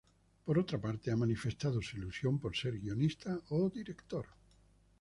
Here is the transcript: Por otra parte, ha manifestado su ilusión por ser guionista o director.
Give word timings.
Por 0.45 0.57
otra 0.57 0.81
parte, 0.81 1.11
ha 1.11 1.15
manifestado 1.15 1.79
su 1.79 1.95
ilusión 1.97 2.39
por 2.39 2.57
ser 2.57 2.79
guionista 2.79 3.39
o 3.49 3.69
director. 3.69 4.25